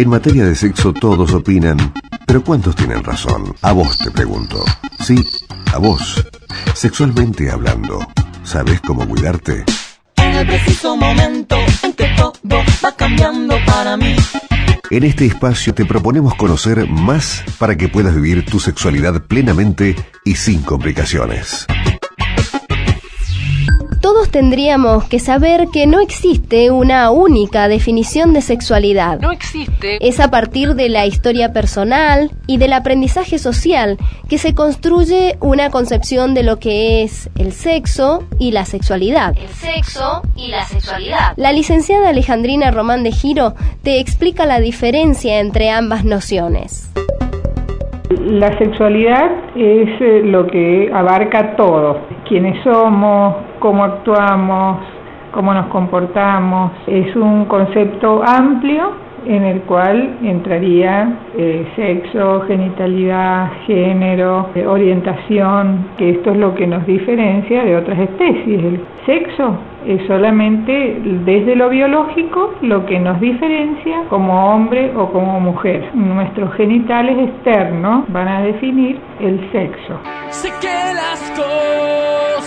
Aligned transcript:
En 0.00 0.08
materia 0.08 0.46
de 0.46 0.54
sexo 0.54 0.94
todos 0.94 1.34
opinan, 1.34 1.76
pero 2.26 2.42
¿cuántos 2.42 2.74
tienen 2.74 3.04
razón? 3.04 3.54
A 3.60 3.72
vos 3.72 3.98
te 3.98 4.10
pregunto. 4.10 4.64
Sí, 4.98 5.22
a 5.74 5.76
vos. 5.76 6.26
Sexualmente 6.72 7.50
hablando, 7.50 7.98
¿sabes 8.42 8.80
cómo 8.80 9.06
cuidarte? 9.06 9.62
En 10.16 10.36
el 10.36 10.46
preciso 10.46 10.96
momento 10.96 11.56
en 11.82 11.92
que 11.92 12.08
todo 12.16 12.62
va 12.82 12.96
cambiando 12.96 13.58
para 13.66 13.98
mí. 13.98 14.16
En 14.88 15.04
este 15.04 15.26
espacio 15.26 15.74
te 15.74 15.84
proponemos 15.84 16.34
conocer 16.34 16.88
más 16.88 17.44
para 17.58 17.76
que 17.76 17.90
puedas 17.90 18.14
vivir 18.14 18.46
tu 18.46 18.58
sexualidad 18.58 19.26
plenamente 19.26 19.96
y 20.24 20.34
sin 20.36 20.62
complicaciones. 20.62 21.66
Todos 24.00 24.30
tendríamos 24.30 25.04
que 25.04 25.18
saber 25.18 25.68
que 25.70 25.86
no 25.86 26.00
existe 26.00 26.70
una 26.70 27.10
única 27.10 27.68
definición 27.68 28.32
de 28.32 28.40
sexualidad. 28.40 29.20
No 29.20 29.30
existe. 29.30 29.98
Es 30.06 30.20
a 30.20 30.30
partir 30.30 30.74
de 30.74 30.88
la 30.88 31.04
historia 31.04 31.52
personal 31.52 32.30
y 32.46 32.56
del 32.56 32.72
aprendizaje 32.72 33.38
social 33.38 33.98
que 34.28 34.38
se 34.38 34.54
construye 34.54 35.36
una 35.40 35.70
concepción 35.70 36.32
de 36.32 36.44
lo 36.44 36.58
que 36.58 37.02
es 37.02 37.28
el 37.36 37.52
sexo 37.52 38.24
y 38.38 38.52
la 38.52 38.64
sexualidad. 38.64 39.36
El 39.36 39.48
sexo 39.48 40.22
y 40.34 40.48
la 40.48 40.64
sexualidad. 40.64 41.34
La 41.36 41.52
licenciada 41.52 42.08
Alejandrina 42.08 42.70
Román 42.70 43.02
de 43.02 43.12
Giro 43.12 43.54
te 43.82 44.00
explica 44.00 44.46
la 44.46 44.60
diferencia 44.60 45.40
entre 45.40 45.68
ambas 45.68 46.06
nociones. 46.06 46.90
La 48.10 48.56
sexualidad 48.58 49.30
es 49.54 49.88
eh, 50.00 50.22
lo 50.24 50.46
que 50.48 50.90
abarca 50.92 51.54
todo, 51.54 51.96
quiénes 52.30 52.62
somos, 52.62 53.34
cómo 53.58 53.82
actuamos, 53.82 54.78
cómo 55.32 55.52
nos 55.52 55.66
comportamos. 55.66 56.70
Es 56.86 57.16
un 57.16 57.46
concepto 57.46 58.22
amplio 58.24 58.92
en 59.26 59.42
el 59.42 59.62
cual 59.62 60.16
entraría 60.22 61.12
eh, 61.36 61.66
sexo, 61.74 62.42
genitalidad, 62.46 63.50
género, 63.66 64.48
eh, 64.54 64.64
orientación, 64.64 65.88
que 65.98 66.10
esto 66.10 66.30
es 66.30 66.36
lo 66.38 66.54
que 66.54 66.68
nos 66.68 66.86
diferencia 66.86 67.64
de 67.64 67.76
otras 67.76 67.98
especies. 67.98 68.64
El 68.64 68.80
sexo 69.04 69.58
es 69.84 70.06
solamente 70.06 71.00
desde 71.24 71.56
lo 71.56 71.68
biológico 71.68 72.54
lo 72.62 72.86
que 72.86 73.00
nos 73.00 73.20
diferencia 73.20 74.04
como 74.08 74.54
hombre 74.54 74.92
o 74.96 75.10
como 75.10 75.40
mujer. 75.40 75.90
Nuestros 75.94 76.54
genitales 76.54 77.18
externos 77.28 78.04
van 78.06 78.28
a 78.28 78.42
definir 78.42 79.00
el 79.18 79.50
sexo. 79.50 79.98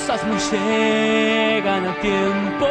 No 0.08 0.38
llegan 0.52 1.88
a 1.88 1.96
tiempo. 2.02 2.68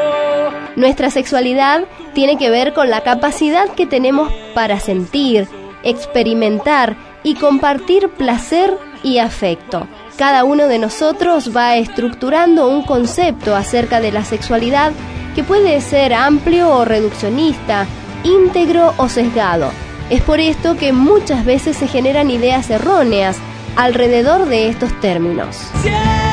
Nuestra 0.77 1.11
sexualidad 1.11 1.85
tiene 2.15 2.37
que 2.37 2.51
ver 2.51 2.73
con 2.73 2.91
la 2.91 3.03
capacidad 3.03 3.69
que 3.71 3.87
tenemos 3.87 4.33
para 4.55 4.79
sentir, 4.81 5.49
experimentar 5.83 6.97
y 7.23 7.35
compartir 7.35 8.09
placer 8.11 8.77
y 9.03 9.19
afecto. 9.19 9.87
Cada 10.17 10.45
uno 10.45 10.69
de 10.69 10.79
nosotros 10.79 11.57
va 11.57 11.77
estructurando 11.77 12.69
un 12.69 12.85
concepto 12.85 13.57
acerca 13.57 14.01
de 14.01 14.13
la 14.13 14.25
sexualidad 14.25 14.93
que 15.35 15.43
puede 15.43 15.81
ser 15.81 16.13
amplio 16.13 16.71
o 16.71 16.85
reduccionista, 16.85 17.87
íntegro 18.25 18.93
o 18.99 19.09
sesgado. 19.09 19.71
Es 20.11 20.21
por 20.21 20.41
esto 20.41 20.77
que 20.77 20.93
muchas 20.93 21.45
veces 21.45 21.77
se 21.77 21.89
generan 21.89 22.31
ideas 22.31 22.69
erróneas 22.69 23.39
alrededor 23.77 24.47
de 24.47 24.69
estos 24.69 24.93
términos. 25.01 25.57
Soñamos. 25.83 26.32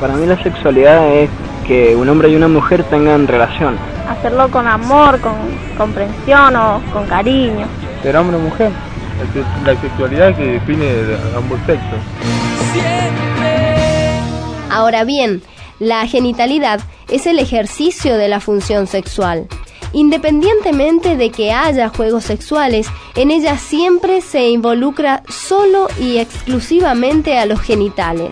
Para 0.00 0.14
mí 0.14 0.26
la 0.26 0.42
sexualidad 0.42 1.14
es 1.14 1.28
que 1.66 1.94
un 1.94 2.08
hombre 2.08 2.30
y 2.30 2.34
una 2.34 2.48
mujer 2.48 2.84
tengan 2.84 3.28
relación. 3.28 3.76
Hacerlo 4.08 4.50
con 4.50 4.66
amor, 4.66 5.20
con 5.20 5.34
comprensión 5.76 6.56
o 6.56 6.80
con 6.90 7.06
cariño. 7.06 7.66
Ser 8.02 8.16
hombre 8.16 8.38
o 8.38 8.40
mujer. 8.40 8.72
La 9.66 9.78
sexualidad 9.78 10.34
que 10.34 10.52
define 10.52 10.86
ambos 11.36 11.60
sexos. 11.66 11.98
Siempre. 12.72 14.18
Ahora 14.70 15.04
bien, 15.04 15.42
la 15.78 16.06
genitalidad 16.06 16.80
es 17.08 17.26
el 17.26 17.38
ejercicio 17.38 18.16
de 18.16 18.28
la 18.28 18.40
función 18.40 18.86
sexual. 18.86 19.48
Independientemente 19.92 21.16
de 21.16 21.30
que 21.30 21.52
haya 21.52 21.90
juegos 21.90 22.24
sexuales, 22.24 22.86
en 23.16 23.30
ella 23.30 23.58
siempre 23.58 24.22
se 24.22 24.48
involucra 24.48 25.22
solo 25.28 25.88
y 26.00 26.18
exclusivamente 26.18 27.38
a 27.38 27.44
los 27.44 27.60
genitales. 27.60 28.30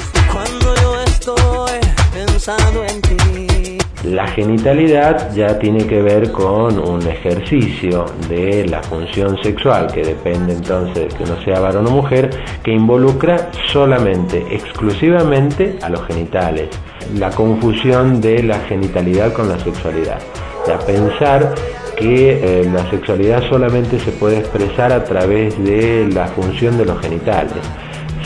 La 4.05 4.27
genitalidad 4.29 5.35
ya 5.35 5.59
tiene 5.59 5.87
que 5.87 6.01
ver 6.01 6.33
con 6.33 6.79
un 6.79 7.07
ejercicio 7.07 8.07
de 8.27 8.67
la 8.67 8.83
función 8.83 9.37
sexual, 9.43 9.93
que 9.93 10.03
depende 10.03 10.55
entonces 10.55 11.09
de 11.11 11.15
que 11.15 11.25
uno 11.25 11.43
sea 11.45 11.61
varón 11.61 11.87
o 11.89 11.91
mujer, 11.91 12.31
que 12.63 12.73
involucra 12.73 13.51
solamente, 13.67 14.47
exclusivamente 14.51 15.79
a 15.83 15.91
los 15.91 16.07
genitales. 16.07 16.71
La 17.17 17.29
confusión 17.29 18.23
de 18.23 18.43
la 18.43 18.61
genitalidad 18.61 19.35
con 19.35 19.51
la 19.51 19.59
sexualidad. 19.59 20.19
Sea, 20.65 20.79
pensar 20.79 21.55
que 21.99 22.61
eh, 22.61 22.65
la 22.73 22.89
sexualidad 22.91 23.43
solamente 23.51 24.01
se 24.01 24.13
puede 24.13 24.39
expresar 24.39 24.91
a 24.91 25.05
través 25.05 25.63
de 25.63 26.09
la 26.11 26.29
función 26.29 26.79
de 26.79 26.87
los 26.87 26.99
genitales 27.01 27.61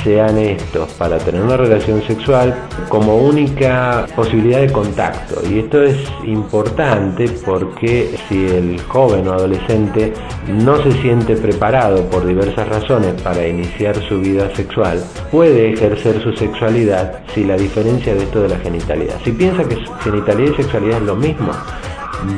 sean 0.03 0.39
estos 0.39 0.91
para 0.93 1.19
tener 1.19 1.43
una 1.43 1.57
relación 1.57 2.03
sexual 2.03 2.55
como 2.89 3.17
única 3.17 4.07
posibilidad 4.15 4.61
de 4.61 4.73
contacto. 4.73 5.41
Y 5.49 5.61
esto 5.61 5.83
es 5.83 5.97
importante 6.25 7.27
porque 7.45 8.15
si 8.29 8.47
el 8.47 8.81
joven 8.83 9.29
o 9.29 9.33
adolescente 9.33 10.13
no 10.49 10.83
se 10.83 10.93
siente 11.03 11.37
preparado 11.37 12.05
por 12.11 12.27
diversas 12.27 12.69
razones 12.69 13.21
para 13.23 13.47
iniciar 13.47 13.97
su 14.09 14.21
vida 14.21 14.55
sexual, 14.55 15.03
puede 15.31 15.73
ejercer 15.73 16.23
su 16.23 16.33
sexualidad 16.33 17.21
si 17.35 17.45
la 17.45 17.57
diferencia 17.57 18.15
de 18.15 18.25
esto 18.25 18.43
de 18.43 18.49
la 18.49 18.59
genitalidad. 18.59 19.17
Si 19.25 19.33
piensa 19.33 19.65
que 19.65 19.77
genitalidad 20.03 20.53
y 20.53 20.63
sexualidad 20.63 20.99
es 20.99 21.05
lo 21.05 21.17
mismo, 21.17 21.53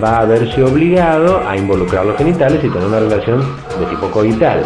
va 0.02 0.20
a 0.20 0.24
verse 0.24 0.62
obligado 0.62 1.46
a 1.46 1.56
involucrar 1.56 2.06
los 2.06 2.16
genitales 2.16 2.62
y 2.64 2.68
tener 2.68 2.86
una 2.86 3.00
relación 3.00 3.40
de 3.78 3.86
tipo 3.86 4.10
coital. 4.10 4.64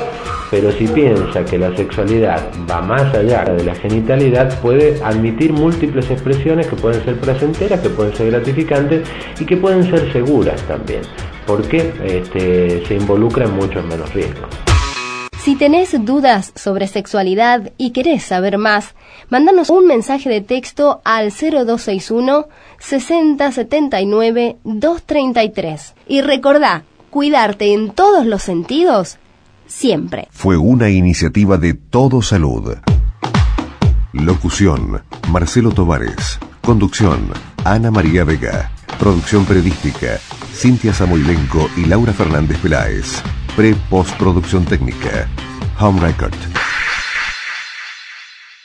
Pero 0.51 0.73
si 0.73 0.87
piensa 0.87 1.45
que 1.45 1.59
la 1.59 1.75
sexualidad 1.77 2.51
va 2.71 2.81
más 2.81 3.15
allá 3.15 3.45
de 3.45 3.65
la 3.65 3.75
genitalidad, 3.75 4.59
puede 4.61 5.03
admitir 5.05 5.53
múltiples 5.53 6.11
expresiones 6.11 6.67
que 6.67 6.77
pueden 6.77 7.05
ser 7.05 7.19
placenteras, 7.21 7.81
que 7.81 7.91
pueden 7.91 8.15
ser 8.17 8.31
gratificantes 8.31 9.07
y 9.39 9.45
que 9.45 9.57
pueden 9.57 9.85
ser 9.85 10.11
seguras 10.13 10.63
también, 10.63 11.03
porque 11.47 11.93
este, 12.05 12.85
se 12.87 12.95
involucra 12.95 13.45
en 13.45 13.55
muchos 13.55 13.85
menos 13.85 14.13
riesgos. 14.15 14.49
Si 15.39 15.55
tenés 15.55 16.05
dudas 16.05 16.53
sobre 16.57 16.89
sexualidad 16.89 17.73
y 17.79 17.93
querés 17.93 18.25
saber 18.25 18.59
más, 18.59 18.95
mándanos 19.31 19.71
un 19.71 19.87
mensaje 19.87 20.29
de 20.29 20.41
texto 20.41 21.01
al 21.05 21.31
0261 21.31 22.49
6079 22.79 24.57
233. 24.65 25.95
Y 26.07 26.21
recordá, 26.21 26.83
cuidarte 27.11 27.73
en 27.73 27.93
todos 27.93 28.27
los 28.27 28.43
sentidos, 28.43 29.19
siempre. 29.69 30.29
Fue 30.31 30.57
una 30.57 30.89
iniciativa 30.91 31.57
de 31.57 31.75
Todo 31.75 32.23
Salud. 32.23 32.77
Locución, 34.13 35.03
Marcelo 35.31 35.71
Tovares. 35.71 36.39
Conducción, 36.63 37.31
Ana 37.65 37.91
María 37.91 38.25
Vega. 38.25 38.73
Producción 38.99 39.45
periodística, 39.45 40.19
Cintia 40.53 40.93
Samoilenco 40.93 41.71
y 41.77 41.85
Laura 41.85 42.13
Fernández 42.13 42.59
Peláez. 42.59 43.23
Pre-postproducción 43.55 44.65
técnica, 44.65 45.29
Home 45.79 46.01
Record. 46.01 46.35